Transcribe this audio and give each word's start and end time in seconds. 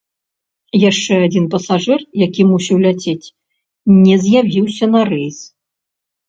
Яшчэ 0.89 1.13
адзін 1.25 1.45
пасажыр, 1.53 2.01
які 2.25 2.41
мусіў 2.53 2.77
ляцець, 2.85 3.27
не 4.05 4.15
з'явіўся 4.25 4.85
на 4.97 5.01
рэйс. 5.13 5.39